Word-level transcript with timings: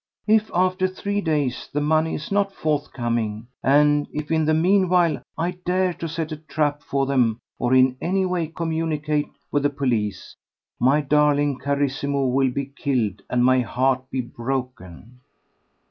If 0.25 0.49
after 0.51 0.87
three 0.87 1.21
days 1.21 1.69
the 1.71 1.79
money 1.79 2.15
is 2.15 2.31
not 2.31 2.51
forthcoming, 2.55 3.45
and 3.61 4.07
if 4.11 4.31
in 4.31 4.45
the 4.45 4.53
meanwhile 4.55 5.21
I 5.37 5.59
dare 5.63 5.93
to 5.93 6.07
set 6.09 6.31
a 6.31 6.37
trap 6.37 6.81
for 6.81 7.05
them 7.05 7.37
or 7.59 7.75
in 7.75 7.97
any 8.01 8.25
way 8.25 8.47
communicate 8.47 9.29
with 9.51 9.61
the 9.61 9.69
police, 9.69 10.35
my 10.79 11.01
darling 11.01 11.59
Carissimo 11.59 12.25
will 12.31 12.49
be 12.49 12.73
killed 12.75 13.21
and 13.29 13.45
my 13.45 13.59
heart 13.59 14.09
be 14.09 14.21
broken." 14.21 15.19